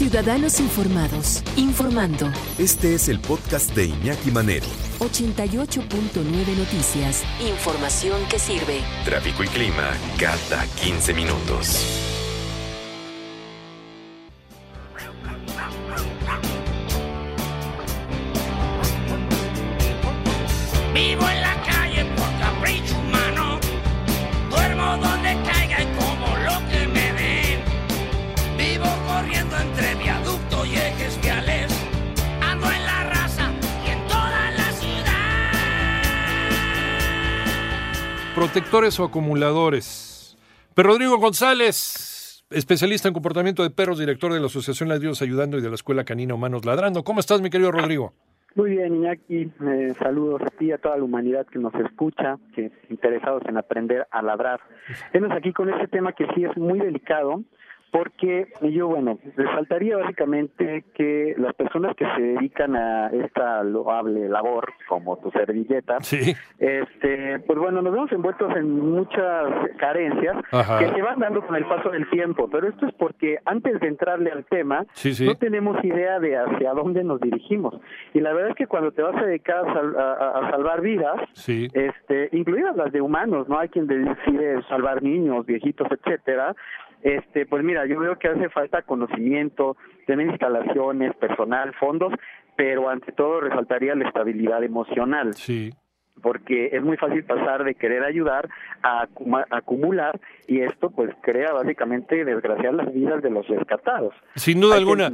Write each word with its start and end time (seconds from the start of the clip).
Ciudadanos 0.00 0.60
Informados, 0.60 1.42
informando. 1.56 2.32
Este 2.58 2.94
es 2.94 3.10
el 3.10 3.20
podcast 3.20 3.74
de 3.74 3.84
Iñaki 3.84 4.30
Manero. 4.30 4.64
88.9 4.98 6.56
Noticias. 6.56 7.22
Información 7.46 8.18
que 8.30 8.38
sirve. 8.38 8.80
Tráfico 9.04 9.44
y 9.44 9.48
clima 9.48 9.90
cada 10.18 10.64
15 10.82 11.12
minutos. 11.12 11.84
Vivo 20.94 21.28
en 21.28 21.40
la 21.42 21.62
calle 21.62 22.06
por 22.16 22.38
capricho 22.40 22.89
protectores 38.52 38.98
o 38.98 39.04
acumuladores. 39.04 40.36
Pero 40.74 40.88
Rodrigo 40.88 41.16
González, 41.18 42.44
especialista 42.50 43.06
en 43.06 43.14
comportamiento 43.14 43.62
de 43.62 43.70
perros, 43.70 44.00
director 44.00 44.32
de 44.32 44.40
la 44.40 44.46
Asociación 44.46 44.88
Ladridos 44.88 45.22
Ayudando 45.22 45.56
y 45.56 45.60
de 45.60 45.68
la 45.68 45.76
Escuela 45.76 46.02
Canina 46.02 46.34
Humanos 46.34 46.64
Ladrando. 46.64 47.04
¿Cómo 47.04 47.20
estás, 47.20 47.40
mi 47.40 47.48
querido 47.48 47.70
Rodrigo? 47.70 48.12
Muy 48.56 48.70
bien, 48.70 48.96
Iñaki. 48.96 49.52
Eh, 49.64 49.94
saludos 50.00 50.42
a 50.42 50.50
ti 50.50 50.66
y 50.66 50.72
a 50.72 50.78
toda 50.78 50.96
la 50.96 51.04
humanidad 51.04 51.46
que 51.46 51.60
nos 51.60 51.72
escucha, 51.76 52.38
que 52.52 52.72
interesados 52.88 53.44
en 53.46 53.56
aprender 53.56 54.08
a 54.10 54.20
ladrar. 54.20 54.58
Venimos 55.12 55.36
aquí 55.36 55.52
con 55.52 55.72
este 55.72 55.86
tema 55.86 56.12
que 56.12 56.26
sí 56.34 56.42
es 56.42 56.56
muy 56.56 56.80
delicado, 56.80 57.44
porque 57.90 58.48
yo, 58.62 58.88
bueno, 58.88 59.18
resaltaría 59.36 59.96
básicamente 59.96 60.84
que 60.94 61.34
las 61.38 61.54
personas 61.54 61.96
que 61.96 62.06
se 62.16 62.22
dedican 62.22 62.76
a 62.76 63.08
esta 63.08 63.62
loable 63.64 64.28
labor, 64.28 64.72
como 64.88 65.16
tu 65.18 65.30
servilleta, 65.32 66.00
Sí. 66.00 66.34
este, 66.58 67.40
pues 67.40 67.58
bueno, 67.58 67.82
nos 67.82 67.92
vemos 67.92 68.12
envueltos 68.12 68.54
en 68.56 68.78
muchas 68.78 69.70
carencias 69.78 70.36
Ajá. 70.52 70.78
que 70.78 70.88
se 70.90 71.02
van 71.02 71.18
dando 71.18 71.44
con 71.46 71.56
el 71.56 71.64
paso 71.66 71.90
del 71.90 72.08
tiempo, 72.10 72.48
pero 72.50 72.68
esto 72.68 72.86
es 72.86 72.94
porque 72.94 73.38
antes 73.44 73.80
de 73.80 73.88
entrarle 73.88 74.30
al 74.30 74.44
tema, 74.44 74.84
Sí, 74.92 75.12
sí. 75.14 75.26
no 75.26 75.34
tenemos 75.34 75.82
idea 75.84 76.20
de 76.20 76.36
hacia 76.36 76.72
dónde 76.74 77.02
nos 77.02 77.20
dirigimos. 77.20 77.74
Y 78.14 78.20
la 78.20 78.32
verdad 78.32 78.50
es 78.50 78.56
que 78.56 78.66
cuando 78.66 78.92
te 78.92 79.02
vas 79.02 79.16
a 79.16 79.24
dedicar 79.26 79.68
a, 79.68 79.74
sal- 79.74 79.96
a- 79.98 80.38
a 80.46 80.50
salvar 80.50 80.80
vidas, 80.80 81.16
Sí. 81.32 81.68
este, 81.72 82.28
incluidas 82.32 82.76
las 82.76 82.92
de 82.92 83.00
humanos, 83.00 83.48
no 83.48 83.58
hay 83.58 83.68
quien 83.68 83.86
decide 83.86 84.62
salvar 84.68 85.02
niños, 85.02 85.46
viejitos, 85.46 85.88
etcétera. 85.90 86.54
Este, 87.02 87.46
pues 87.46 87.64
mira, 87.64 87.86
yo 87.86 87.98
veo 87.98 88.18
que 88.18 88.28
hace 88.28 88.48
falta 88.50 88.82
conocimiento, 88.82 89.76
tener 90.06 90.26
instalaciones, 90.26 91.14
personal, 91.16 91.72
fondos, 91.80 92.12
pero 92.56 92.88
ante 92.90 93.12
todo 93.12 93.40
resaltaría 93.40 93.94
la 93.94 94.06
estabilidad 94.06 94.62
emocional 94.62 95.34
Sí. 95.34 95.70
porque 96.22 96.66
es 96.72 96.82
muy 96.82 96.98
fácil 96.98 97.24
pasar 97.24 97.64
de 97.64 97.74
querer 97.74 98.04
ayudar 98.04 98.50
a 98.82 99.08
acumular 99.50 100.20
y 100.46 100.60
esto 100.60 100.90
pues 100.90 101.10
crea 101.22 101.52
básicamente 101.54 102.22
desgraciar 102.26 102.74
las 102.74 102.92
vidas 102.92 103.22
de 103.22 103.30
los 103.30 103.46
rescatados. 103.48 104.12
Sin 104.36 104.60
duda 104.60 104.74
Hay 104.74 104.80
que- 104.84 104.90
alguna, 104.90 105.12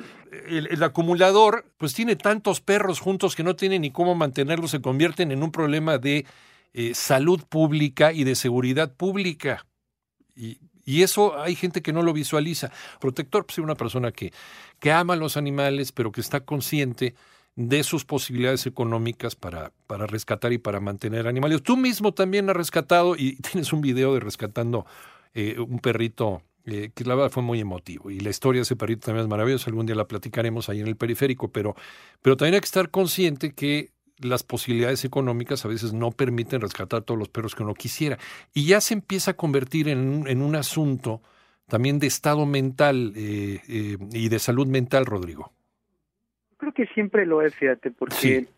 el, 0.48 0.66
el 0.68 0.82
acumulador 0.82 1.64
pues 1.78 1.94
tiene 1.94 2.16
tantos 2.16 2.60
perros 2.60 2.98
juntos 2.98 3.36
que 3.36 3.44
no 3.44 3.54
tiene 3.54 3.78
ni 3.78 3.92
cómo 3.92 4.16
mantenerlos, 4.16 4.72
se 4.72 4.82
convierten 4.82 5.30
en 5.30 5.44
un 5.44 5.52
problema 5.52 5.98
de 5.98 6.24
eh, 6.74 6.94
salud 6.94 7.40
pública 7.48 8.12
y 8.12 8.24
de 8.24 8.34
seguridad 8.34 8.92
pública. 8.96 9.64
Y, 10.34 10.58
y 10.86 11.02
eso 11.02 11.38
hay 11.38 11.56
gente 11.56 11.82
que 11.82 11.92
no 11.92 12.02
lo 12.02 12.12
visualiza. 12.12 12.70
Protector, 13.00 13.44
pues 13.44 13.58
es 13.58 13.64
una 13.64 13.74
persona 13.74 14.12
que, 14.12 14.32
que 14.78 14.92
ama 14.92 15.14
a 15.14 15.16
los 15.16 15.36
animales, 15.36 15.90
pero 15.92 16.12
que 16.12 16.20
está 16.20 16.40
consciente 16.40 17.14
de 17.56 17.82
sus 17.82 18.04
posibilidades 18.04 18.66
económicas 18.66 19.34
para, 19.34 19.72
para 19.86 20.06
rescatar 20.06 20.52
y 20.52 20.58
para 20.58 20.78
mantener 20.78 21.26
animales. 21.26 21.62
Tú 21.62 21.76
mismo 21.76 22.14
también 22.14 22.48
has 22.48 22.56
rescatado 22.56 23.16
y 23.16 23.36
tienes 23.50 23.72
un 23.72 23.80
video 23.80 24.14
de 24.14 24.20
rescatando 24.20 24.86
eh, 25.34 25.58
un 25.58 25.80
perrito 25.80 26.42
eh, 26.64 26.90
que 26.94 27.04
la 27.04 27.14
verdad 27.16 27.30
fue 27.30 27.42
muy 27.42 27.60
emotivo. 27.60 28.10
Y 28.10 28.20
la 28.20 28.30
historia 28.30 28.60
de 28.60 28.64
ese 28.64 28.76
perrito 28.76 29.06
también 29.06 29.24
es 29.24 29.28
maravillosa. 29.28 29.70
Algún 29.70 29.86
día 29.86 29.96
la 29.96 30.06
platicaremos 30.06 30.68
ahí 30.68 30.80
en 30.80 30.86
el 30.86 30.96
periférico, 30.96 31.50
pero, 31.50 31.74
pero 32.22 32.36
también 32.36 32.54
hay 32.54 32.60
que 32.60 32.66
estar 32.66 32.90
consciente 32.90 33.54
que 33.54 33.90
las 34.18 34.42
posibilidades 34.42 35.04
económicas 35.04 35.64
a 35.64 35.68
veces 35.68 35.92
no 35.92 36.10
permiten 36.10 36.60
rescatar 36.60 37.02
todos 37.02 37.18
los 37.18 37.28
perros 37.28 37.54
que 37.54 37.62
uno 37.62 37.74
quisiera. 37.74 38.18
Y 38.54 38.66
ya 38.66 38.80
se 38.80 38.94
empieza 38.94 39.32
a 39.32 39.34
convertir 39.34 39.88
en 39.88 39.98
un, 40.08 40.28
en 40.28 40.42
un 40.42 40.56
asunto 40.56 41.20
también 41.68 41.98
de 41.98 42.06
estado 42.06 42.46
mental 42.46 43.12
eh, 43.16 43.60
eh, 43.68 43.96
y 44.12 44.28
de 44.28 44.38
salud 44.38 44.66
mental, 44.66 45.04
Rodrigo. 45.06 45.52
Creo 46.58 46.72
que 46.72 46.86
siempre 46.86 47.26
lo 47.26 47.42
es, 47.42 47.54
fíjate, 47.54 47.90
porque 47.90 48.14
Sí. 48.14 48.48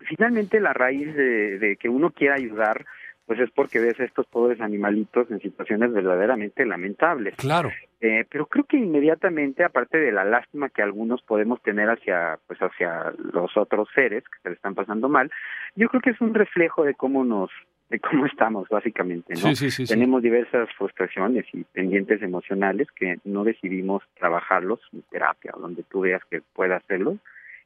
finalmente 0.00 0.58
la 0.60 0.72
raíz 0.72 1.14
de, 1.14 1.58
de 1.58 1.76
que 1.76 1.88
uno 1.88 2.10
quiera 2.10 2.34
ayudar 2.34 2.84
pues 3.26 3.40
es 3.40 3.50
porque 3.50 3.80
ves 3.80 3.98
a 3.98 4.04
estos 4.04 4.24
pobres 4.28 4.60
animalitos 4.60 5.28
en 5.32 5.40
situaciones 5.40 5.92
verdaderamente 5.92 6.64
lamentables. 6.64 7.34
Claro. 7.34 7.70
Eh, 8.00 8.26
pero 8.30 8.46
creo 8.46 8.64
que 8.64 8.76
inmediatamente, 8.76 9.64
aparte 9.64 9.98
de 9.98 10.12
la 10.12 10.24
lástima 10.24 10.68
que 10.68 10.82
algunos 10.82 11.22
podemos 11.22 11.62
tener 11.62 11.88
hacia, 11.88 12.38
pues 12.46 12.58
hacia 12.60 13.12
los 13.32 13.56
otros 13.56 13.88
seres 13.94 14.22
que 14.24 14.38
se 14.42 14.48
le 14.50 14.54
están 14.54 14.74
pasando 14.74 15.08
mal, 15.08 15.30
yo 15.76 15.88
creo 15.88 16.02
que 16.02 16.10
es 16.10 16.20
un 16.20 16.34
reflejo 16.34 16.84
de 16.84 16.94
cómo 16.94 17.24
nos, 17.24 17.50
de 17.88 17.98
cómo 18.00 18.26
estamos 18.26 18.68
básicamente, 18.68 19.34
¿no? 19.34 19.40
Sí, 19.40 19.56
sí, 19.56 19.70
sí, 19.70 19.86
sí. 19.86 19.94
Tenemos 19.94 20.22
diversas 20.22 20.68
frustraciones 20.76 21.46
y 21.54 21.64
pendientes 21.64 22.20
emocionales 22.20 22.88
que 22.92 23.16
no 23.24 23.44
decidimos 23.44 24.02
trabajarlos 24.18 24.80
en 24.92 25.02
terapia 25.10 25.52
o 25.54 25.60
donde 25.60 25.82
tú 25.84 26.00
veas 26.00 26.22
que 26.30 26.42
pueda 26.54 26.76
hacerlo. 26.76 27.16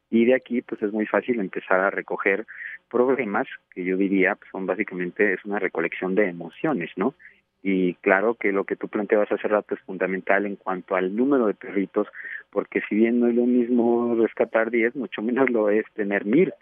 Y 0.09 0.25
de 0.25 0.35
aquí, 0.35 0.61
pues 0.61 0.81
es 0.81 0.91
muy 0.93 1.07
fácil 1.07 1.39
empezar 1.39 1.79
a 1.79 1.89
recoger 1.89 2.45
problemas 2.89 3.47
que 3.73 3.83
yo 3.83 3.97
diría 3.97 4.35
pues, 4.35 4.49
son 4.51 4.65
básicamente 4.65 5.33
es 5.33 5.43
una 5.45 5.59
recolección 5.59 6.15
de 6.15 6.27
emociones, 6.27 6.91
¿no? 6.95 7.15
Y 7.63 7.93
claro 7.95 8.35
que 8.35 8.51
lo 8.51 8.63
que 8.63 8.75
tú 8.75 8.87
planteabas 8.87 9.31
hace 9.31 9.47
rato 9.47 9.75
es 9.75 9.81
fundamental 9.81 10.45
en 10.45 10.55
cuanto 10.55 10.95
al 10.95 11.15
número 11.15 11.47
de 11.47 11.53
perritos, 11.53 12.07
porque 12.49 12.81
si 12.89 12.95
bien 12.95 13.19
no 13.19 13.27
es 13.27 13.35
lo 13.35 13.45
mismo 13.45 14.15
rescatar 14.15 14.71
10, 14.71 14.95
mucho 14.95 15.21
menos 15.21 15.49
lo 15.49 15.69
es 15.69 15.85
tener 15.93 16.25
mil. 16.25 16.53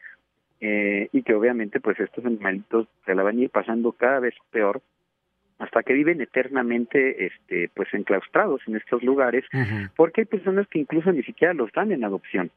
Eh, 0.62 1.08
y 1.14 1.24
que 1.24 1.34
obviamente 1.34 1.80
pues 1.80 1.98
estos 2.02 2.26
animalitos 2.26 2.88
se 3.06 3.16
la 3.16 3.24
van 3.24 3.38
a 3.38 3.42
ir 3.44 3.50
pasando 3.50 3.94
cada 3.94 4.20
vez 4.20 4.36
peor 4.52 4.82
hasta 5.58 5.84
que 5.84 5.94
viven 5.94 6.20
eternamente 6.20 7.28
este 7.28 7.70
pues 7.74 7.88
enclaustrados 7.94 8.62
en 8.68 8.76
estos 8.76 9.02
lugares 9.02 9.46
porque 9.96 10.22
hay 10.22 10.26
personas 10.26 10.68
que 10.68 10.80
incluso 10.80 11.14
ni 11.14 11.24
siquiera 11.24 11.54
los 11.54 11.72
dan 11.72 11.94
en 11.94 12.04
adopción 12.04 12.52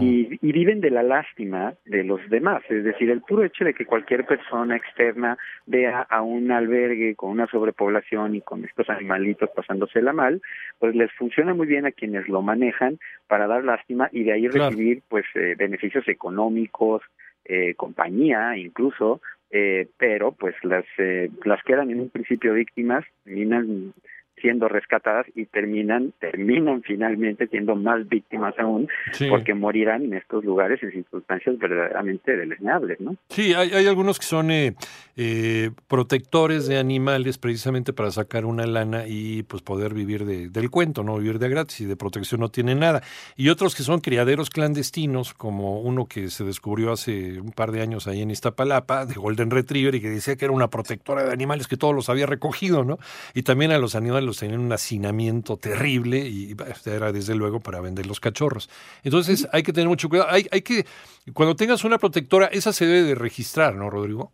y, 0.00 0.38
y 0.40 0.52
viven 0.52 0.80
de 0.80 0.90
la 0.90 1.02
lástima 1.02 1.74
de 1.84 2.04
los 2.04 2.20
demás. 2.30 2.62
Es 2.68 2.84
decir, 2.84 3.10
el 3.10 3.20
puro 3.20 3.44
hecho 3.44 3.64
de 3.64 3.74
que 3.74 3.84
cualquier 3.86 4.24
persona 4.26 4.76
externa 4.76 5.36
vea 5.66 6.00
a 6.00 6.22
un 6.22 6.50
albergue 6.50 7.14
con 7.14 7.30
una 7.30 7.46
sobrepoblación 7.46 8.34
y 8.34 8.40
con 8.40 8.64
estos 8.64 8.88
animalitos 8.88 9.50
pasándosela 9.54 10.12
mal, 10.12 10.40
pues 10.78 10.94
les 10.94 11.12
funciona 11.12 11.54
muy 11.54 11.66
bien 11.66 11.86
a 11.86 11.92
quienes 11.92 12.28
lo 12.28 12.42
manejan 12.42 12.98
para 13.28 13.46
dar 13.46 13.64
lástima 13.64 14.08
y 14.12 14.24
de 14.24 14.32
ahí 14.32 14.48
Claro. 14.48 14.70
recibir 14.70 15.02
pues 15.08 15.24
eh, 15.34 15.54
beneficios 15.58 16.06
económicos, 16.08 17.02
eh, 17.44 17.74
compañía 17.76 18.56
incluso, 18.56 19.20
eh, 19.50 19.86
pero 19.98 20.32
pues 20.32 20.54
las 20.64 20.84
eh, 20.98 21.30
las 21.44 21.62
que 21.62 21.72
eran 21.72 21.90
en 21.90 22.00
un 22.00 22.10
principio 22.10 22.54
víctimas 22.54 23.04
terminan 23.24 23.92
siendo 24.40 24.68
rescatadas 24.68 25.26
y 25.34 25.46
terminan 25.46 26.12
terminan 26.20 26.82
finalmente 26.82 27.46
siendo 27.48 27.74
más 27.76 28.08
víctimas 28.08 28.54
aún 28.58 28.88
Sí. 29.12 29.28
porque 29.28 29.54
morirán 29.54 30.04
en 30.04 30.14
estos 30.14 30.44
lugares 30.44 30.82
en 30.82 30.92
circunstancias 30.92 31.58
verdaderamente 31.58 32.36
deleznables, 32.36 33.00
¿no? 33.00 33.16
Sí, 33.28 33.54
hay, 33.54 33.70
hay 33.72 33.86
algunos 33.86 34.18
que 34.18 34.26
son 34.26 34.50
eh, 34.50 34.74
eh, 35.16 35.70
protectores 35.88 36.66
de 36.68 36.78
animales 36.78 37.38
precisamente 37.38 37.92
para 37.92 38.10
sacar 38.10 38.44
una 38.44 38.66
lana 38.66 39.04
y 39.08 39.42
pues 39.44 39.62
poder 39.62 39.94
vivir 39.94 40.24
de- 40.26 40.48
del 40.50 40.70
cuento, 40.70 41.02
no 41.02 41.16
vivir 41.18 41.38
de 41.38 41.48
gratis 41.48 41.80
y 41.80 41.86
de 41.86 41.96
protección 41.96 42.40
no 42.40 42.50
tienen 42.50 42.80
nada. 42.80 43.02
Y 43.36 43.48
otros 43.48 43.74
que 43.74 43.82
son 43.82 44.00
criaderos 44.00 44.50
clandestinos, 44.50 45.32
como 45.34 45.80
uno 45.80 46.06
que 46.06 46.28
se 46.28 46.44
descubrió 46.44 46.92
hace 46.92 47.40
un 47.40 47.52
par 47.52 47.72
de 47.72 47.80
años 47.80 48.06
ahí 48.06 48.20
en 48.20 48.30
Iztapalapa, 48.30 49.06
de 49.06 49.14
Golden 49.14 49.50
Retriever, 49.50 49.94
y 49.94 50.00
que 50.02 50.10
decía 50.10 50.36
que 50.36 50.44
era 50.44 50.52
una 50.52 50.68
protectora 50.68 51.24
de 51.24 51.32
animales 51.32 51.66
que 51.66 51.76
todos 51.76 51.94
los 51.94 52.08
había 52.10 52.26
recogido, 52.26 52.84
¿no? 52.84 52.98
Y 53.34 53.42
también 53.42 53.70
a 53.72 53.78
los 53.78 53.94
animales 53.94 54.24
los 54.26 54.38
tenían 54.38 54.60
un 54.60 54.72
hacinamiento 54.72 55.56
terrible 55.56 56.18
y 56.18 56.54
era 56.84 57.12
desde 57.12 57.34
luego 57.34 57.60
para 57.60 57.80
vender 57.80 58.06
los 58.06 58.20
cachorros. 58.20 58.68
Entonces 59.04 59.48
hay 59.52 59.62
que 59.62 59.72
tener 59.72 59.88
mucho 59.88 60.08
cuidado. 60.08 60.30
Hay, 60.30 60.46
hay 60.50 60.62
que, 60.62 60.84
cuando 61.32 61.56
tengas 61.56 61.84
una 61.84 61.98
protectora, 61.98 62.46
esa 62.46 62.72
se 62.72 62.86
debe 62.86 63.08
de 63.08 63.14
registrar, 63.14 63.74
¿no, 63.74 63.88
Rodrigo? 63.88 64.32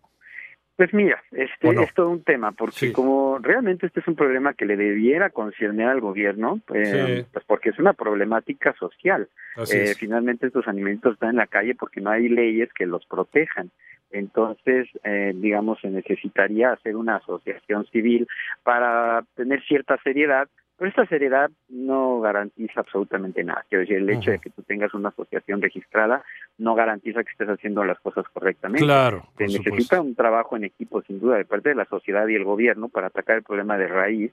Pues 0.77 0.95
mira, 0.95 1.23
este 1.33 1.69
es 1.69 1.95
todo 1.95 2.09
un 2.09 2.25
tema, 2.25 2.51
porque 2.53 2.93
como 2.93 3.39
realmente 3.39 3.87
este 3.87 4.01
es 4.01 4.09
un 4.09 4.17
problema 4.17 4.55
que 4.55 4.65
le 4.65 4.77
debiera 4.77 5.31
concernir 5.31 5.87
al 5.87 6.01
gobierno, 6.01 6.61
eh, 6.75 7.25
pues 7.31 7.45
porque 7.45 7.69
es 7.69 7.79
una 7.79 7.93
problemática 7.93 8.75
social. 8.79 9.29
Eh, 9.71 9.95
finalmente 9.97 10.47
estos 10.47 10.67
animalitos 10.67 11.13
están 11.13 11.31
en 11.31 11.37
la 11.37 11.47
calle 11.47 11.75
porque 11.75 12.01
no 12.01 12.11
hay 12.11 12.29
leyes 12.29 12.73
que 12.73 12.87
los 12.87 13.05
protejan. 13.07 13.71
Entonces, 14.13 14.89
eh, 15.05 15.33
digamos, 15.35 15.81
se 15.81 15.89
necesitaría 15.89 16.73
hacer 16.73 16.97
una 16.97 17.17
asociación 17.17 17.87
civil 17.87 18.29
para 18.63 19.25
tener 19.35 19.63
cierta 19.65 19.99
seriedad 20.05 20.49
pero 20.83 20.91
esta 20.91 21.07
seriedad 21.07 21.49
no 21.69 22.19
garantiza 22.21 22.81
absolutamente 22.81 23.45
nada. 23.45 23.65
Quiero 23.69 23.83
decir, 23.83 23.99
el 23.99 24.11
hecho 24.11 24.33
de 24.33 24.41
que 24.41 24.51
tú 24.51 24.63
tengas 24.63 24.93
una 24.95 25.11
asociación 25.11 25.63
registrada 25.63 26.25
no 26.59 26.75
garantiza 26.75 27.23
que 27.23 27.31
estés 27.31 27.51
haciendo 27.51 27.85
las 27.85 28.01
cosas 28.01 28.25
correctamente. 28.33 28.85
Claro. 28.85 29.29
Se 29.39 29.45
necesita 29.45 30.01
un 30.01 30.17
trabajo 30.17 30.57
en 30.57 30.65
equipo, 30.65 31.01
sin 31.03 31.21
duda, 31.21 31.37
de 31.37 31.45
parte 31.45 31.69
de 31.69 31.77
la 31.77 31.85
sociedad 31.85 32.27
y 32.27 32.35
el 32.35 32.43
gobierno 32.43 32.89
para 32.89 33.07
atacar 33.07 33.37
el 33.37 33.43
problema 33.45 33.79
de 33.79 33.87
raíz. 33.87 34.33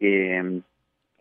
Eh, 0.00 0.62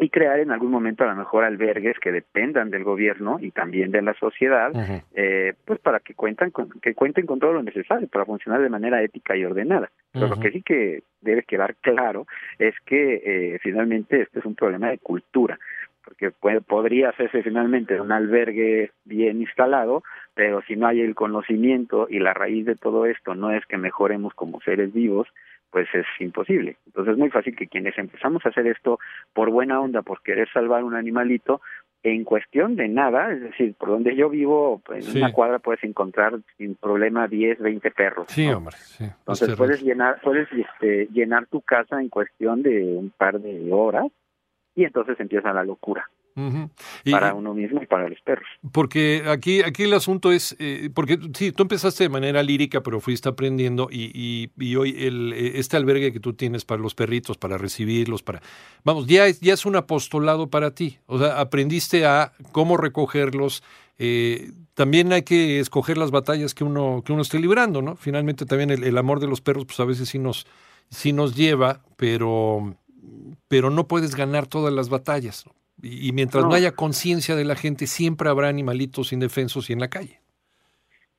y 0.01 0.09
crear 0.09 0.39
en 0.39 0.51
algún 0.51 0.71
momento 0.71 1.03
a 1.03 1.07
lo 1.07 1.15
mejor 1.15 1.43
albergues 1.43 1.99
que 1.99 2.11
dependan 2.11 2.71
del 2.71 2.83
gobierno 2.83 3.37
y 3.39 3.51
también 3.51 3.91
de 3.91 4.01
la 4.01 4.15
sociedad, 4.15 4.71
eh, 5.13 5.53
pues 5.63 5.79
para 5.79 5.99
que 5.99 6.15
cuentan 6.15 6.49
con, 6.49 6.71
que 6.81 6.95
cuenten 6.95 7.27
con 7.27 7.39
todo 7.39 7.53
lo 7.53 7.61
necesario 7.61 8.07
para 8.07 8.25
funcionar 8.25 8.61
de 8.61 8.69
manera 8.69 9.03
ética 9.03 9.35
y 9.35 9.45
ordenada. 9.45 9.91
Pero 10.11 10.27
lo 10.27 10.39
que 10.39 10.51
sí 10.51 10.63
que 10.63 11.03
debe 11.21 11.43
quedar 11.43 11.75
claro 11.75 12.25
es 12.57 12.73
que 12.83 13.21
eh, 13.23 13.59
finalmente 13.61 14.23
este 14.23 14.39
es 14.39 14.45
un 14.45 14.55
problema 14.55 14.89
de 14.89 14.97
cultura, 14.97 15.59
porque 16.03 16.31
puede, 16.31 16.61
podría 16.61 17.09
hacerse 17.09 17.43
finalmente 17.43 18.01
un 18.01 18.11
albergue 18.11 18.89
bien 19.05 19.39
instalado, 19.39 20.01
pero 20.33 20.63
si 20.63 20.77
no 20.77 20.87
hay 20.87 21.01
el 21.01 21.13
conocimiento 21.13 22.07
y 22.09 22.17
la 22.17 22.33
raíz 22.33 22.65
de 22.65 22.75
todo 22.75 23.05
esto 23.05 23.35
no 23.35 23.51
es 23.51 23.63
que 23.67 23.77
mejoremos 23.77 24.33
como 24.33 24.61
seres 24.61 24.91
vivos, 24.91 25.27
pues 25.71 25.87
es 25.93 26.05
imposible. 26.19 26.77
Entonces 26.85 27.13
es 27.13 27.17
muy 27.17 27.29
fácil 27.29 27.55
que 27.55 27.67
quienes 27.67 27.97
empezamos 27.97 28.45
a 28.45 28.49
hacer 28.49 28.67
esto 28.67 28.99
por 29.33 29.49
buena 29.49 29.79
onda, 29.79 30.01
por 30.01 30.21
querer 30.21 30.49
salvar 30.51 30.83
un 30.83 30.95
animalito, 30.95 31.61
en 32.03 32.23
cuestión 32.23 32.75
de 32.75 32.87
nada, 32.87 33.31
es 33.31 33.41
decir, 33.41 33.75
por 33.75 33.89
donde 33.89 34.15
yo 34.15 34.27
vivo, 34.29 34.81
en 34.89 35.17
una 35.17 35.31
cuadra 35.31 35.59
puedes 35.59 35.83
encontrar 35.83 36.39
sin 36.57 36.75
problema 36.75 37.27
10, 37.27 37.59
20 37.59 37.91
perros. 37.91 38.25
Sí, 38.29 38.47
hombre. 38.47 38.75
Entonces 38.99 39.55
puedes 39.55 39.83
llenar, 39.83 40.19
puedes 40.21 40.47
este, 40.51 41.07
llenar 41.13 41.45
tu 41.45 41.61
casa 41.61 42.01
en 42.01 42.09
cuestión 42.09 42.63
de 42.63 42.81
un 42.83 43.11
par 43.11 43.39
de 43.39 43.71
horas 43.71 44.07
y 44.73 44.83
entonces 44.83 45.19
empieza 45.19 45.53
la 45.53 45.63
locura 45.63 46.09
para 47.09 47.33
uno 47.33 47.53
mismo 47.53 47.81
y 47.81 47.85
para 47.85 48.07
los 48.07 48.19
perros. 48.21 48.47
Porque 48.71 49.23
aquí, 49.27 49.61
aquí 49.61 49.83
el 49.83 49.93
asunto 49.93 50.31
es, 50.31 50.55
eh, 50.59 50.89
porque 50.93 51.19
sí, 51.33 51.51
tú 51.51 51.63
empezaste 51.63 52.03
de 52.03 52.09
manera 52.09 52.43
lírica, 52.43 52.81
pero 52.81 52.99
fuiste 52.99 53.29
aprendiendo 53.29 53.89
y, 53.91 54.51
y, 54.57 54.75
hoy 54.75 54.95
el, 54.97 55.33
eh, 55.33 55.53
este 55.55 55.77
albergue 55.77 56.11
que 56.11 56.19
tú 56.19 56.33
tienes 56.33 56.65
para 56.65 56.81
los 56.81 56.95
perritos, 56.95 57.37
para 57.37 57.57
recibirlos, 57.57 58.23
para, 58.23 58.41
vamos, 58.83 59.07
ya 59.07 59.27
es, 59.27 59.39
ya 59.41 59.53
es 59.53 59.65
un 59.65 59.75
apostolado 59.75 60.49
para 60.49 60.71
ti. 60.71 60.99
O 61.05 61.19
sea, 61.19 61.39
aprendiste 61.39 62.05
a 62.05 62.33
cómo 62.51 62.77
recogerlos. 62.77 63.63
Eh, 63.97 64.51
también 64.73 65.13
hay 65.13 65.23
que 65.23 65.59
escoger 65.59 65.97
las 65.97 66.11
batallas 66.11 66.53
que 66.53 66.63
uno, 66.63 67.03
que 67.05 67.13
uno 67.13 67.21
esté 67.21 67.39
librando, 67.39 67.81
¿no? 67.81 67.95
Finalmente 67.95 68.45
también 68.45 68.71
el, 68.71 68.83
el 68.83 68.97
amor 68.97 69.19
de 69.19 69.27
los 69.27 69.41
perros, 69.41 69.65
pues 69.65 69.79
a 69.79 69.85
veces 69.85 70.09
sí 70.09 70.17
nos, 70.17 70.47
sí 70.89 71.13
nos 71.13 71.35
lleva, 71.35 71.81
pero, 71.97 72.75
pero 73.47 73.69
no 73.69 73.87
puedes 73.87 74.15
ganar 74.15 74.47
todas 74.47 74.73
las 74.73 74.89
batallas. 74.89 75.45
Y, 75.81 76.11
mientras 76.13 76.43
no, 76.45 76.53
haya 76.53 76.71
conciencia 76.71 77.35
de 77.35 77.45
la 77.45 77.55
gente, 77.55 77.87
siempre 77.87 78.29
habrá 78.29 78.47
animalitos 78.47 79.13
indefensos 79.13 79.69
y 79.69 79.73
en 79.73 79.79
la 79.79 79.89
calle. 79.89 80.21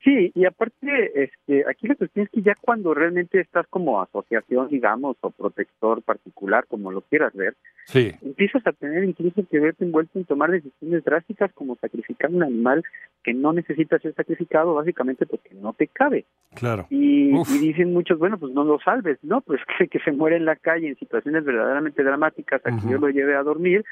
Sí, 0.04 0.32
y 0.34 0.44
aparte, 0.46 1.12
este, 1.14 1.64
aquí 1.68 1.86
la 1.86 1.94
cuestión 1.94 2.26
es 2.26 2.32
que 2.32 2.42
ya 2.42 2.56
cuando 2.60 2.92
realmente 2.92 3.38
estás 3.38 3.66
como 3.68 4.02
asociación, 4.02 4.68
digamos, 4.68 5.16
o 5.20 5.30
protector 5.30 6.02
particular, 6.02 6.66
como 6.66 6.90
lo 6.90 7.02
quieras 7.02 7.32
ver, 7.34 7.54
empiezas 7.94 8.66
a 8.66 8.72
tener 8.72 9.04
incluso 9.04 9.46
que 9.48 9.60
verte 9.60 9.84
envuelto 9.84 10.18
en 10.18 10.24
tomar 10.24 10.50
decisiones 10.50 11.04
drásticas 11.04 11.52
como 11.52 11.76
sacrificar 11.76 12.30
un 12.30 12.42
animal 12.42 12.82
que 13.22 13.32
no 13.32 13.52
necesita 13.52 14.00
ser 14.00 14.12
sacrificado, 14.14 14.74
básicamente 14.74 15.24
porque 15.24 15.54
no 15.54 15.72
te 15.72 15.86
cabe. 15.86 16.24
Claro. 16.54 16.88
Y, 16.90 17.30
dicen 17.60 17.92
muchos, 17.92 18.18
bueno, 18.18 18.38
pues 18.38 18.52
no 18.52 18.64
lo 18.64 18.80
salves, 18.80 19.18
no, 19.22 19.40
pues 19.46 19.60
que, 19.78 19.86
que 19.86 20.00
se 20.00 20.10
muere 20.10 20.36
en 20.36 20.46
la 20.46 20.56
calle 20.56 20.88
en 20.88 20.96
situaciones 20.96 21.44
verdaderamente 21.44 22.02
dramáticas, 22.02 22.60
a 22.66 22.70
que 22.70 22.90
yo 22.90 22.98
lo 22.98 23.08
lleve 23.08 23.36
a 23.36 23.44
dormir, 23.44 23.84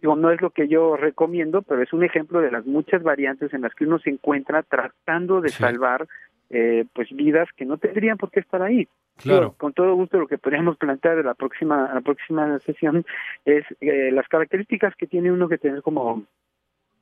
Digo, 0.00 0.14
no 0.14 0.30
es 0.30 0.40
lo 0.40 0.50
que 0.50 0.68
yo 0.68 0.96
recomiendo, 0.96 1.62
pero 1.62 1.82
es 1.82 1.92
un 1.92 2.04
ejemplo 2.04 2.40
de 2.40 2.52
las 2.52 2.66
muchas 2.66 3.02
variantes 3.02 3.52
en 3.52 3.62
las 3.62 3.74
que 3.74 3.84
uno 3.84 3.98
se 3.98 4.10
encuentra 4.10 4.62
tratando 4.62 5.40
de 5.40 5.48
salvar 5.48 6.06
eh, 6.50 6.84
pues 6.94 7.10
vidas 7.10 7.48
que 7.56 7.64
no 7.64 7.78
tendrían 7.78 8.16
por 8.16 8.30
qué 8.30 8.40
estar 8.40 8.62
ahí. 8.62 8.88
Claro. 9.16 9.54
con 9.58 9.72
todo 9.72 9.96
gusto 9.96 10.16
lo 10.16 10.28
que 10.28 10.38
podríamos 10.38 10.76
plantear 10.76 11.16
de 11.16 11.24
la 11.24 11.34
próxima 11.34 11.90
la 11.92 12.00
próxima 12.02 12.56
sesión 12.60 13.04
es 13.44 13.64
eh, 13.80 14.12
las 14.12 14.28
características 14.28 14.94
que 14.94 15.08
tiene 15.08 15.32
uno 15.32 15.48
que 15.48 15.58
tener 15.58 15.82
como 15.82 16.22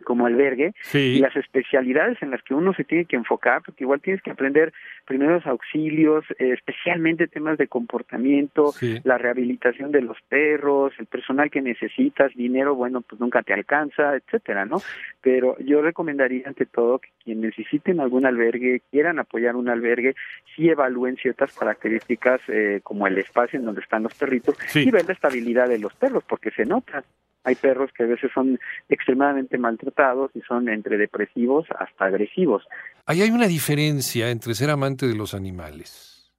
como 0.06 0.26
albergue 0.26 0.72
y 0.94 1.18
las 1.18 1.34
especialidades 1.34 2.22
en 2.22 2.30
las 2.30 2.40
que 2.44 2.54
uno 2.54 2.72
se 2.74 2.84
tiene 2.84 3.06
que 3.06 3.16
enfocar, 3.16 3.60
porque 3.66 3.82
igual 3.82 4.00
tienes 4.00 4.22
que 4.22 4.30
aprender 4.30 4.72
primeros 5.04 5.44
auxilios, 5.46 6.24
eh, 6.38 6.52
especialmente 6.52 7.26
temas 7.26 7.58
de 7.58 7.66
comportamiento, 7.66 8.72
la 9.02 9.18
rehabilitación 9.18 9.90
de 9.90 10.02
los 10.02 10.16
perros, 10.28 10.92
el 11.00 11.06
personal 11.06 11.50
que 11.50 11.60
necesitas, 11.60 12.32
dinero, 12.36 12.76
bueno, 12.76 13.00
pues 13.00 13.20
nunca 13.20 13.42
te 13.42 13.52
alcanza, 13.52 14.14
etcétera, 14.14 14.64
¿no? 14.64 14.80
Pero 15.20 15.58
yo 15.58 15.82
recomendaría 15.82 16.46
ante 16.46 16.66
todo 16.66 17.00
que 17.00 17.08
quien 17.24 17.40
necesiten 17.40 17.98
algún 17.98 18.26
albergue, 18.26 18.82
quieran 18.92 19.18
apoyar 19.18 19.56
un 19.56 19.68
albergue, 19.68 20.14
sí 20.54 20.68
evalúen 20.68 21.16
ciertas 21.16 21.52
características 21.58 22.40
eh, 22.46 22.78
como 22.84 23.08
el 23.08 23.18
espacio 23.18 23.58
en 23.58 23.64
donde 23.64 23.80
están 23.80 24.04
los 24.04 24.14
perritos 24.14 24.56
y 24.76 24.88
ver 24.88 25.04
la 25.04 25.14
estabilidad 25.14 25.68
de 25.68 25.80
los 25.80 25.92
perros, 25.94 26.22
porque 26.28 26.52
se 26.52 26.64
nota 26.64 27.02
hay 27.46 27.54
perros 27.54 27.90
que 27.96 28.02
a 28.02 28.06
veces 28.06 28.30
son 28.34 28.58
extremadamente 28.88 29.56
maltratados 29.56 30.32
y 30.34 30.40
son 30.40 30.68
entre 30.68 30.98
depresivos 30.98 31.64
hasta 31.78 32.06
agresivos. 32.06 32.64
Ahí 33.06 33.22
hay 33.22 33.30
una 33.30 33.46
diferencia 33.46 34.30
entre 34.30 34.52
ser 34.56 34.68
amante 34.68 35.06
de 35.06 35.14
los 35.14 35.32
animales 35.32 36.32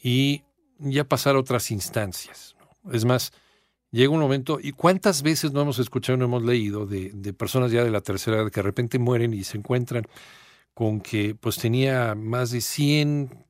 y 0.00 0.44
ya 0.78 1.02
pasar 1.02 1.34
otras 1.34 1.72
instancias. 1.72 2.56
Es 2.92 3.04
más, 3.04 3.32
llega 3.90 4.12
un 4.12 4.20
momento, 4.20 4.60
y 4.62 4.70
cuántas 4.70 5.24
veces 5.24 5.52
no 5.52 5.62
hemos 5.62 5.80
escuchado, 5.80 6.16
no 6.16 6.26
hemos 6.26 6.44
leído 6.44 6.86
de, 6.86 7.10
personas 7.32 7.72
ya 7.72 7.82
de 7.82 7.90
la 7.90 8.00
tercera 8.00 8.36
edad 8.36 8.50
que 8.52 8.60
de 8.60 8.66
repente 8.66 9.00
mueren 9.00 9.34
y 9.34 9.42
se 9.42 9.58
encuentran 9.58 10.04
con 10.72 11.00
que 11.00 11.34
pues 11.34 11.56
tenía 11.56 12.14
más 12.14 12.52
de 12.52 12.60
100, 12.60 13.44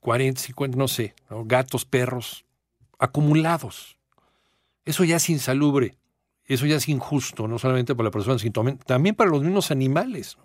40, 0.00 0.38
50, 0.38 0.76
no 0.76 0.88
sé, 0.88 1.14
gatos, 1.46 1.86
perros 1.86 2.44
acumulados 2.98 3.96
eso 4.84 5.04
ya 5.04 5.16
es 5.16 5.28
insalubre, 5.30 5.94
eso 6.46 6.66
ya 6.66 6.76
es 6.76 6.88
injusto, 6.88 7.48
no 7.48 7.58
solamente 7.58 7.94
para 7.94 8.08
la 8.08 8.10
persona, 8.10 8.38
sino 8.38 8.76
también 8.86 9.14
para 9.14 9.30
los 9.30 9.42
mismos 9.42 9.70
animales. 9.70 10.38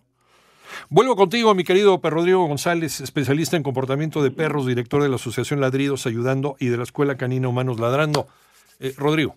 Vuelvo 0.89 1.15
contigo, 1.15 1.53
mi 1.55 1.63
querido 1.63 1.99
Rodrigo 2.03 2.45
González, 2.47 3.01
especialista 3.01 3.55
en 3.57 3.63
comportamiento 3.63 4.23
de 4.23 4.31
perros, 4.31 4.65
director 4.65 5.01
de 5.01 5.09
la 5.09 5.15
Asociación 5.15 5.61
Ladridos 5.61 6.05
Ayudando 6.05 6.55
y 6.59 6.67
de 6.67 6.77
la 6.77 6.83
Escuela 6.83 7.17
Canina 7.17 7.47
Humanos 7.47 7.79
Ladrando. 7.79 8.27
Eh, 8.79 8.93
Rodrigo. 8.97 9.35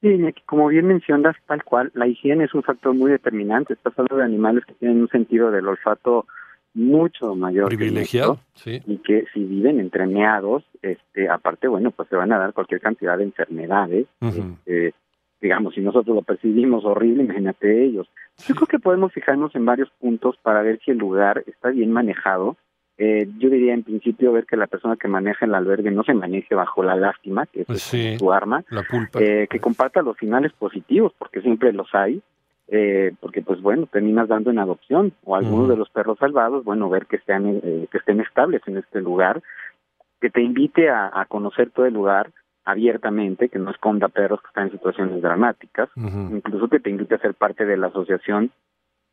Sí, 0.00 0.18
como 0.46 0.68
bien 0.68 0.86
mencionas, 0.86 1.36
tal 1.46 1.62
cual, 1.62 1.92
la 1.94 2.08
higiene 2.08 2.44
es 2.44 2.54
un 2.54 2.62
factor 2.62 2.94
muy 2.94 3.10
determinante. 3.10 3.74
Estás 3.74 3.92
hablando 3.96 4.16
de 4.16 4.24
animales 4.24 4.64
que 4.64 4.74
tienen 4.74 5.00
un 5.00 5.08
sentido 5.08 5.50
del 5.50 5.68
olfato 5.68 6.26
mucho 6.74 7.34
mayor 7.34 7.68
privilegiado 7.68 8.38
sí. 8.54 8.80
y 8.86 8.98
que 8.98 9.26
si 9.32 9.44
viven 9.44 9.78
entremeados 9.78 10.64
este 10.80 11.28
aparte 11.28 11.68
bueno 11.68 11.90
pues 11.90 12.08
se 12.08 12.16
van 12.16 12.32
a 12.32 12.38
dar 12.38 12.52
cualquier 12.54 12.80
cantidad 12.80 13.18
de 13.18 13.24
enfermedades 13.24 14.06
este, 14.20 14.94
digamos 15.40 15.74
si 15.74 15.80
nosotros 15.80 16.16
lo 16.16 16.22
percibimos 16.22 16.84
horrible 16.84 17.24
imagínate 17.24 17.84
ellos 17.84 18.08
yo 18.46 18.54
creo 18.54 18.66
que 18.66 18.78
podemos 18.78 19.12
fijarnos 19.12 19.54
en 19.54 19.66
varios 19.66 19.90
puntos 20.00 20.36
para 20.42 20.62
ver 20.62 20.80
si 20.84 20.92
el 20.92 20.98
lugar 20.98 21.44
está 21.46 21.68
bien 21.68 21.92
manejado 21.92 22.56
eh, 22.96 23.28
yo 23.38 23.50
diría 23.50 23.74
en 23.74 23.82
principio 23.82 24.32
ver 24.32 24.46
que 24.46 24.56
la 24.56 24.66
persona 24.66 24.96
que 24.96 25.08
maneja 25.08 25.44
el 25.44 25.54
albergue 25.54 25.90
no 25.90 26.04
se 26.04 26.14
maneje 26.14 26.54
bajo 26.54 26.82
la 26.82 26.96
lástima 26.96 27.46
que 27.46 27.66
es 27.68 28.18
su 28.18 28.32
arma 28.32 28.64
la 28.70 28.84
culpa. 28.84 29.20
Eh, 29.20 29.46
que 29.50 29.60
comparta 29.60 30.00
los 30.00 30.16
finales 30.16 30.52
positivos 30.52 31.12
porque 31.18 31.42
siempre 31.42 31.72
los 31.72 31.94
hay 31.94 32.22
eh, 32.74 33.12
porque 33.20 33.42
pues 33.42 33.60
bueno, 33.60 33.86
terminas 33.86 34.28
dando 34.28 34.50
en 34.50 34.58
adopción 34.58 35.12
o 35.24 35.36
algunos 35.36 35.68
de 35.68 35.76
los 35.76 35.90
perros 35.90 36.18
salvados, 36.18 36.64
bueno, 36.64 36.88
ver 36.88 37.04
que 37.04 37.16
estén, 37.16 37.60
eh, 37.62 37.86
que 37.90 37.98
estén 37.98 38.18
estables 38.20 38.62
en 38.66 38.78
este 38.78 39.02
lugar, 39.02 39.42
que 40.22 40.30
te 40.30 40.40
invite 40.40 40.88
a, 40.88 41.26
conocer 41.28 41.68
todo 41.68 41.84
el 41.84 41.92
lugar 41.92 42.30
abiertamente, 42.64 43.50
que 43.50 43.58
no 43.58 43.72
esconda 43.72 44.08
perros 44.08 44.40
que 44.40 44.46
están 44.46 44.64
en 44.68 44.72
situaciones 44.72 45.20
dramáticas, 45.20 45.90
incluso 45.96 46.68
que 46.68 46.80
te 46.80 46.88
invite 46.88 47.16
a 47.16 47.18
ser 47.18 47.34
parte 47.34 47.66
de 47.66 47.76
la 47.76 47.88
asociación, 47.88 48.50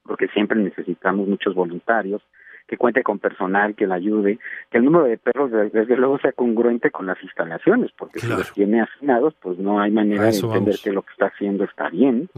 porque 0.03 0.29
siempre 0.29 0.57
necesitamos 0.57 1.27
muchos 1.27 1.53
voluntarios, 1.53 2.21
que 2.69 2.77
cuente 2.77 3.01
con 3.01 3.17
personal 3.17 3.75
que 3.75 3.87
la 3.87 3.95
ayude, 3.95 4.37
que 4.69 4.77
el 4.77 4.85
número 4.85 5.05
de 5.05 5.17
perros 5.17 5.51
desde 5.51 5.97
luego 5.97 6.19
sea 6.19 6.31
congruente 6.31 6.91
con 6.91 7.07
las 7.07 7.21
instalaciones, 7.23 7.91
porque 7.97 8.19
si 8.19 8.27
los 8.27 8.53
tiene 8.53 8.81
asignados, 8.81 9.33
pues 9.41 9.57
no 9.57 9.81
hay 9.81 9.89
manera 9.89 10.25
de 10.25 10.37
entender 10.37 10.75
que 10.81 10.93
lo 10.93 11.01
que 11.01 11.11
está 11.11 11.25
haciendo 11.27 11.63
está 11.63 11.89
bien, 11.89 12.29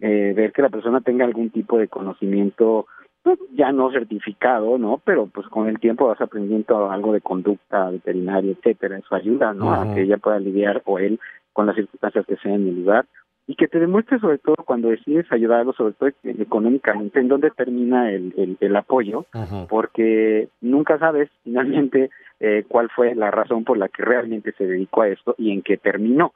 eh, 0.00 0.32
ver 0.36 0.52
que 0.52 0.62
la 0.62 0.68
persona 0.68 1.00
tenga 1.00 1.24
algún 1.24 1.50
tipo 1.50 1.78
de 1.78 1.86
conocimiento 1.86 2.86
pues, 3.22 3.38
ya 3.54 3.70
no 3.70 3.92
certificado, 3.92 4.78
¿no? 4.78 5.00
Pero 5.04 5.26
pues 5.26 5.46
con 5.48 5.68
el 5.68 5.78
tiempo 5.78 6.08
vas 6.08 6.20
aprendiendo 6.20 6.90
algo 6.90 7.12
de 7.12 7.20
conducta 7.20 7.90
veterinaria, 7.90 8.52
etcétera, 8.52 8.98
eso 8.98 9.14
ayuda, 9.14 9.54
¿no? 9.54 9.72
A 9.72 9.94
que 9.94 10.02
ella 10.02 10.16
pueda 10.16 10.40
lidiar 10.40 10.82
o 10.86 10.98
él 10.98 11.20
con 11.52 11.66
las 11.66 11.76
circunstancias 11.76 12.26
que 12.26 12.36
sean 12.36 12.54
en 12.54 12.68
el 12.68 12.76
lugar 12.80 13.06
y 13.48 13.54
que 13.54 13.66
te 13.66 13.80
demuestre 13.80 14.20
sobre 14.20 14.36
todo 14.36 14.56
cuando 14.66 14.90
decides 14.90 15.26
ayudarlo, 15.32 15.72
sobre 15.72 15.94
todo 15.94 16.10
económicamente, 16.22 17.18
en 17.18 17.28
dónde 17.28 17.50
termina 17.50 18.12
el, 18.12 18.58
el, 18.60 18.76
apoyo, 18.76 19.24
porque 19.70 20.48
nunca 20.60 20.98
sabes 20.98 21.30
finalmente 21.44 22.10
eh, 22.40 22.66
cuál 22.68 22.90
fue 22.90 23.14
la 23.14 23.30
razón 23.30 23.64
por 23.64 23.78
la 23.78 23.88
que 23.88 24.04
realmente 24.04 24.52
se 24.52 24.66
dedicó 24.66 25.00
a 25.00 25.08
esto 25.08 25.34
y 25.38 25.50
en 25.50 25.62
qué 25.62 25.78
terminó. 25.78 26.34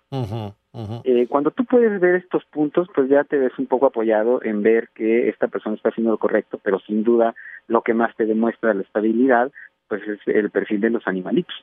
Eh, 1.05 1.27
cuando 1.29 1.51
tú 1.51 1.67
puedes 1.67 2.01
ver 2.01 2.15
estos 2.15 2.47
puntos, 2.47 2.89
pues 2.95 3.11
ya 3.11 3.25
te 3.25 3.37
ves 3.37 3.53
un 3.59 3.67
poco 3.67 3.87
apoyado 3.87 4.43
en 4.43 4.63
ver 4.63 4.89
que 4.95 5.29
esta 5.29 5.49
persona 5.49 5.77
está 5.77 5.91
haciendo 5.91 6.13
lo 6.13 6.19
correcto, 6.19 6.59
pero 6.63 6.81
sin 6.81 7.05
duda 7.05 7.35
lo 7.69 7.83
que 7.83 7.93
más 7.93 8.17
te 8.17 8.25
demuestra 8.25 8.73
la 8.73 8.83
estabilidad, 8.83 9.53
pues 9.87 10.01
es 10.09 10.19
el 10.27 10.51
perfil 10.51 10.81
de 10.81 10.89
los 10.89 11.07
animalitos. 11.07 11.55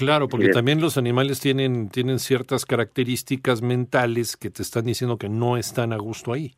Claro, 0.00 0.28
porque 0.28 0.48
también 0.48 0.80
los 0.80 0.96
animales 0.96 1.40
tienen, 1.40 1.90
tienen 1.90 2.18
ciertas 2.18 2.64
características 2.64 3.60
mentales 3.60 4.36
que 4.36 4.48
te 4.48 4.62
están 4.62 4.86
diciendo 4.86 5.18
que 5.18 5.28
no 5.28 5.58
están 5.58 5.92
a 5.92 5.98
gusto 5.98 6.32
ahí. 6.32 6.54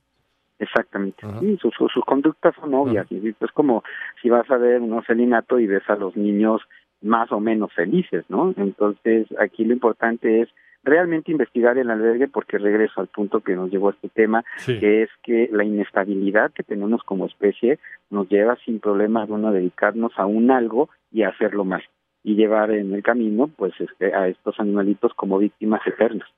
Exactamente. 0.61 1.27
Sí, 1.41 1.59
sus, 1.61 1.75
sus, 1.75 2.05
conductas 2.05 2.55
son 2.55 2.73
obvias. 2.75 3.11
Es 3.11 3.51
como 3.53 3.83
si 4.23 4.31
vas 4.31 4.49
a 4.49 4.57
ver 4.59 4.81
un 4.81 4.93
ocelinato 4.93 5.59
y 5.59 5.67
ves 5.67 5.83
a 5.89 5.97
los 5.97 6.17
niños 6.17 6.63
más 7.01 7.33
o 7.33 7.41
menos 7.41 7.73
felices, 7.73 8.25
¿no? 8.29 8.55
Entonces, 8.57 9.27
aquí 9.41 9.65
lo 9.65 9.73
importante 9.73 10.43
es 10.43 10.49
realmente 10.85 11.33
investigar 11.33 11.79
el 11.79 11.91
albergue 11.91 12.29
porque 12.29 12.59
regreso 12.59 13.01
al 13.01 13.09
punto 13.09 13.41
que 13.41 13.57
nos 13.57 13.73
llevó 13.73 13.89
a 13.89 13.93
este 13.93 14.09
tema, 14.09 14.45
que 14.65 15.03
es 15.03 15.11
que 15.25 15.49
la 15.51 15.65
inestabilidad 15.65 16.53
que 16.53 16.63
tenemos 16.63 17.03
como 17.03 17.27
especie 17.27 17.81
nos 18.11 18.29
lleva 18.29 18.57
sin 18.65 18.79
problema 18.79 19.23
alguno 19.23 19.49
a 19.49 19.53
dedicarnos 19.53 20.13
a 20.17 20.27
un 20.27 20.53
algo 20.53 20.91
y 21.11 21.23
a 21.23 21.31
hacerlo 21.31 21.65
más 21.65 21.83
y 22.25 22.35
llevar 22.35 22.71
en 22.71 22.95
el 22.95 23.03
camino 23.03 23.49
pues 23.49 23.73
este, 23.81 24.15
a 24.15 24.29
estos 24.29 24.59
animalitos 24.61 25.13
como 25.15 25.39
víctimas 25.39 25.81
eternas. 25.87 26.29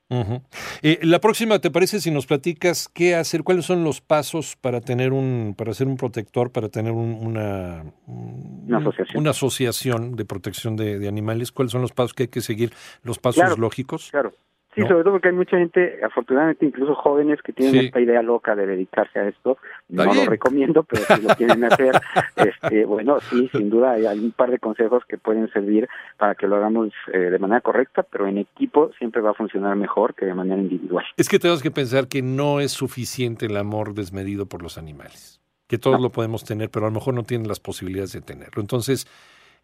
Eh, 0.83 0.99
la 1.03 1.21
próxima, 1.21 1.59
¿te 1.59 1.71
parece 1.71 2.00
si 2.00 2.11
nos 2.11 2.26
platicas 2.26 2.88
qué 2.88 3.14
hacer? 3.14 3.43
¿Cuáles 3.43 3.67
son 3.67 3.85
los 3.85 4.00
pasos 4.00 4.57
para 4.57 4.81
tener 4.81 5.12
un, 5.12 5.55
para 5.57 5.75
ser 5.75 5.87
un 5.87 5.97
protector, 5.97 6.50
para 6.50 6.69
tener 6.69 6.93
una, 6.93 7.85
una, 8.07 8.79
asociación. 9.31 10.17
de 10.17 10.25
protección 10.25 10.76
de, 10.76 11.07
animales? 11.07 11.53
¿Cuáles 11.53 11.73
son 11.73 11.83
los 11.83 11.93
pasos 11.93 12.14
que 12.14 12.25
hay 12.25 12.29
que 12.29 12.41
seguir? 12.41 12.73
¿Los 13.03 13.19
pasos 13.19 13.59
lógicos? 13.59 14.11
Claro. 14.11 14.33
Sí, 14.75 14.83
sobre 14.83 15.04
todo 15.04 15.12
porque 15.12 15.28
hay 15.28 15.35
mucha 15.35 15.57
gente, 15.57 16.00
afortunadamente 16.02 16.66
incluso 16.66 16.95
jóvenes 16.95 17.40
que 17.43 17.52
tienen 17.52 17.87
esta 17.87 18.00
idea 18.00 18.23
loca 18.23 18.57
de 18.57 18.66
dedicarse 18.66 19.21
a 19.21 19.28
esto. 19.28 19.59
no 19.88 20.12
lo 20.12 20.25
recomiendo, 20.25 20.83
pero 20.83 21.04
si 21.04 21.23
lo 21.23 21.35
quieren 21.37 21.64
hacer, 21.73 21.95
este, 22.37 22.85
bueno, 22.85 23.21
sí, 23.21 23.49
sin 23.52 23.71
duda 23.71 23.93
hay, 23.93 24.19
un 24.19 24.33
par 24.33 24.50
de 24.50 24.59
consejos 24.59 25.04
que 25.09 25.16
pueden 25.16 25.50
servir 25.52 25.88
para 26.19 26.35
que 26.35 26.49
lo 26.49 26.57
hagamos 26.57 26.90
eh, 27.12 27.19
de 27.19 27.38
manera 27.38 27.61
correcta, 27.61 28.02
pero 28.02 28.26
en 28.26 28.38
equipo 28.38 28.90
siempre 28.99 29.23
va 29.23 29.31
a 29.31 29.35
funcionar 29.35 29.76
mejor 29.76 30.14
que 30.14 30.26
de 30.26 30.35
manera 30.35 30.61
individual. 30.61 31.04
Es 31.16 31.28
que 31.28 31.38
tenemos 31.38 31.62
que 31.62 31.71
pensar 31.71 32.09
que 32.09 32.23
no 32.23 32.61
es 32.61 32.73
suficiente 32.73 33.47
el 33.47 33.57
amor 33.57 33.95
desmedido 33.95 34.47
por 34.47 34.62
los 34.62 34.76
animales, 34.76 35.40
que 35.69 35.78
todos 35.78 36.00
lo 36.00 36.11
podemos 36.11 36.45
tener, 36.45 36.71
pero 36.71 36.87
a 36.87 36.88
lo 36.88 36.95
mejor 36.95 37.14
no 37.14 37.23
tienen 37.23 37.47
las 37.47 37.61
posibilidades 37.61 38.12
de 38.12 38.23
tenerlo. 38.23 38.61
Entonces, 38.61 39.07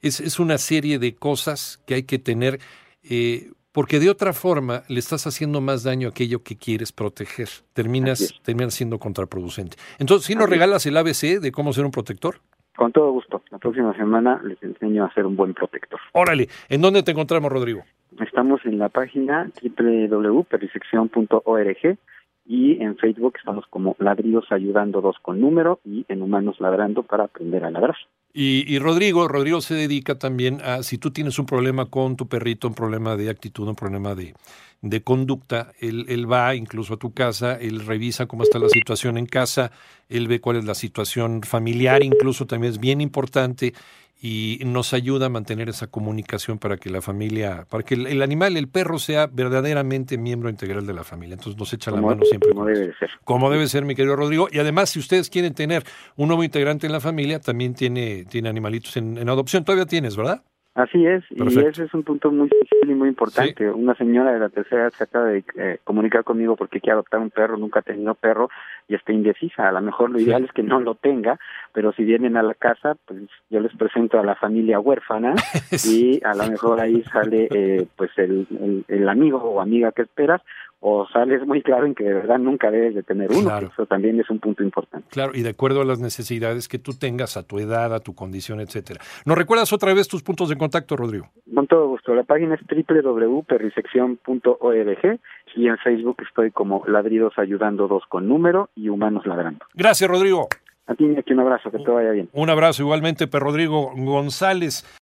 es, 0.02 0.21
es 0.21 0.38
una 0.38 0.59
serie 0.59 0.99
de 0.99 1.14
cosas 1.17 1.83
que 1.87 1.95
hay 1.95 2.02
que 2.05 2.19
tener. 2.19 2.61
Eh, 3.02 3.50
porque 3.73 4.00
de 4.00 4.11
otra 4.11 4.33
forma 4.33 4.83
le 4.89 4.99
estás 4.99 5.27
haciendo 5.27 5.61
más 5.61 5.85
daño 5.85 6.09
a 6.09 6.11
aquello 6.11 6.43
que 6.43 6.57
quieres 6.57 6.93
proteger. 6.93 7.49
Terminas, 7.73 8.41
terminas 8.43 8.75
siendo 8.75 8.99
contraproducente. 8.99 9.77
Entonces, 9.99 10.27
¿sí 10.27 10.35
nos 10.35 10.50
regalas 10.50 10.87
el 10.87 10.97
ABC 10.97 11.41
de 11.41 11.53
cómo 11.53 11.73
ser 11.73 11.85
un 11.85 11.91
protector? 11.91 12.37
Con 12.77 12.93
todo 12.93 13.11
gusto. 13.12 13.43
La 13.50 13.59
próxima 13.59 13.95
semana 13.97 14.41
les 14.45 14.62
enseño 14.62 15.05
a 15.05 15.12
ser 15.12 15.27
un 15.27 15.37
buen 15.37 15.55
protector. 15.55 16.00
Órale, 16.12 16.49
¿en 16.69 16.81
dónde 16.81 17.03
te 17.03 17.11
encontramos, 17.11 17.53
Rodrigo? 17.53 17.83
Estamos 18.19 18.61
en 18.65 18.79
la 18.79 18.89
página 18.89 19.50
www.perisección.org 19.62 21.99
y 22.47 22.83
en 22.83 22.97
Facebook 22.97 23.35
estamos 23.39 23.67
como 23.69 23.95
Ladridos 23.99 24.50
Ayudando 24.50 25.00
dos 25.00 25.17
con 25.23 25.41
número 25.41 25.81
y 25.85 26.05
en 26.09 26.23
Humanos 26.23 26.57
Ladrando 26.59 27.03
para 27.03 27.25
aprender 27.25 27.65
a 27.65 27.71
ladrar. 27.71 27.97
Y, 28.33 28.79
Rodrigo, 28.79 29.27
Rodrigo 29.27 29.61
se 29.61 29.75
dedica 29.75 30.17
también 30.17 30.61
a, 30.63 30.85
si 30.85 30.99
tú 30.99 31.11
tienes 31.11 31.39
un 31.41 31.47
problema 31.47 31.87
con 31.87 32.17
tu 32.17 32.29
perrito, 32.29 32.69
un 32.69 32.75
problema 32.75 33.17
de 33.17 33.29
actitud, 33.29 33.67
un 33.67 33.75
problema 33.75 34.15
de, 34.15 34.35
de 34.83 35.03
conducta, 35.03 35.73
él, 35.81 36.07
él 36.09 36.31
va 36.31 36.55
incluso 36.55 36.95
a 36.95 36.97
tu 36.97 37.13
casa, 37.13 37.57
él 37.57 37.85
revisa 37.85 38.27
cómo 38.27 38.45
está 38.45 38.61
la 38.61 38.69
situación 38.69 39.19
en 39.19 39.27
casa, 39.27 39.73
él 40.09 40.29
ve 40.29 40.41
cuál 40.41 40.59
es 40.59 40.65
la 40.65 40.77
situación 40.77 41.43
familiar, 41.43 42.05
incluso 42.05 42.47
también 42.47 42.73
es 42.73 42.79
bien 42.79 43.01
importante 43.01 43.75
y 44.23 44.59
nos 44.67 44.93
ayuda 44.93 45.27
a 45.27 45.29
mantener 45.31 45.71
esa 45.71 45.87
comunicación 45.87 46.59
para 46.59 46.77
que 46.77 46.91
la 46.91 47.00
familia, 47.00 47.65
para 47.71 47.83
que 47.83 47.95
el, 47.95 48.21
animal, 48.21 48.57
el 48.59 48.69
perro, 48.69 48.99
sea 48.99 49.27
verdaderamente 49.27 50.19
miembro 50.19 50.50
integral 50.50 50.87
de 50.87 50.93
la 50.93 51.05
familia. 51.05 51.35
Entonces 51.35 51.59
nos 51.59 51.73
echa 51.73 51.91
la 51.91 52.03
mano 52.03 52.23
siempre. 52.25 52.50
Como 52.50 52.67
debe 52.67 52.93
ser. 52.99 53.11
Como 53.25 53.50
debe 53.50 53.67
ser, 53.67 53.85
mi 53.87 53.95
querido 53.95 54.17
Rodrigo. 54.17 54.49
Y 54.53 54.59
además, 54.59 54.91
si 54.91 54.99
ustedes 54.99 55.31
quieren 55.31 55.55
tener 55.55 55.85
un 56.17 56.29
nuevo 56.29 56.45
integrante 56.45 56.87
en 56.87 56.93
la 56.93 57.00
familia, 57.00 57.41
también 57.41 57.75
tiene, 57.75 58.27
tiene 58.27 58.50
animalitos 58.50 58.97
en, 58.99 59.17
en 59.17 59.29
adopción. 59.29 59.65
Todavía 59.65 59.87
tienes, 59.87 60.17
¿verdad? 60.17 60.43
Así 60.75 61.05
es, 61.05 61.25
y 61.31 61.43
ese 61.43 61.85
es 61.85 61.95
un 61.95 62.05
punto 62.05 62.31
muy 62.31 62.49
difícil 62.49 62.91
y 62.91 62.95
muy 62.95 63.09
importante. 63.09 63.69
Una 63.69 63.97
señora 63.97 64.33
de 64.33 64.39
la 64.39 64.50
tercera 64.50 64.83
edad 64.83 64.93
se 64.93 65.03
acaba 65.03 65.27
de 65.27 65.45
eh, 65.57 65.79
comunicar 65.83 66.23
conmigo 66.23 66.55
porque 66.55 66.81
quiere 66.81 66.93
adoptar 66.93 67.19
un 67.19 67.31
perro, 67.31 67.57
nunca 67.57 67.81
ha 67.81 67.83
tenido 67.83 68.15
perro 68.15 68.49
y 68.91 68.97
está 68.97 69.13
indecisa. 69.13 69.69
A 69.69 69.73
lo 69.73 69.81
mejor 69.81 70.11
lo 70.11 70.19
ideal 70.19 70.45
es 70.45 70.51
que 70.53 70.65
no 70.65 70.81
lo 70.81 70.97
tenga, 70.97 71.39
pero 71.73 71.93
si 71.93 72.03
vienen 72.03 72.37
a 72.37 72.43
la 72.43 72.55
casa, 72.55 72.97
pues 73.07 73.23
yo 73.49 73.61
les 73.61 73.75
presento 73.77 74.19
a 74.19 74.25
la 74.25 74.35
familia 74.35 74.81
huérfana 74.81 75.37
y 75.87 76.21
a 76.25 76.35
lo 76.35 76.47
mejor 76.51 76.81
ahí 76.81 77.03
sale 77.05 77.49
eh, 77.55 77.87
pues 77.97 78.11
el, 78.17 78.85
el 78.89 79.09
amigo 79.09 79.39
o 79.39 79.61
amiga 79.61 79.93
que 79.93 80.03
esperas 80.03 80.43
o 80.81 81.07
sales 81.13 81.47
muy 81.47 81.63
claro 81.63 81.85
en 81.87 81.95
que 81.95 82.05
de 82.05 82.15
verdad 82.15 82.39
nunca 82.39 82.71
debes 82.71 82.95
de 82.95 83.03
tener 83.03 83.31
uno. 83.31 83.59
Eso 83.59 83.87
también 83.87 84.19
es 84.19 84.31
un 84.31 84.39
punto 84.39 84.63
importante. 84.63 85.07
Claro, 85.11 85.33
y 85.35 85.43
de 85.43 85.51
acuerdo 85.51 85.83
a 85.83 85.85
las 85.85 86.01
necesidades 86.01 86.69
que 86.69 86.79
tú 86.79 86.95
tengas, 86.99 87.37
a 87.37 87.43
tu 87.43 87.59
edad, 87.59 87.95
a 87.95 88.01
tu 88.01 88.15
condición, 88.15 88.61
etcétera. 88.61 89.01
¿Nos 89.27 89.37
recuerdas 89.37 89.73
otra 89.75 89.93
vez 89.93 90.09
tus 90.09 90.23
puntos 90.23 90.49
de 90.49 90.57
contacto, 90.57 90.97
Rodrigo? 90.97 91.29
Con 91.55 91.67
todo 91.67 91.87
gusto. 92.00 92.14
La 92.14 92.23
página 92.23 92.54
es 92.54 92.61
www.perrisección.org 92.66 95.21
y 95.54 95.69
en 95.69 95.76
Facebook 95.78 96.16
estoy 96.26 96.50
como 96.50 96.83
Ladridos 96.87 97.38
Ayudando 97.38 97.88
Dos 97.88 98.04
con 98.09 98.26
número 98.28 98.71
y 98.75 98.88
Humanos 98.88 99.26
Ladrando. 99.26 99.66
Gracias, 99.75 100.09
Rodrigo. 100.09 100.49
A 100.87 100.95
ti, 100.95 101.14
aquí 101.16 101.33
un 101.33 101.40
abrazo, 101.40 101.71
que 101.71 101.78
te 101.78 101.90
vaya 101.90 102.11
bien. 102.11 102.28
Un 102.33 102.50
abrazo 102.50 102.83
igualmente, 102.83 103.28
Per 103.28 103.40
Rodrigo 103.40 103.92
González. 103.95 104.85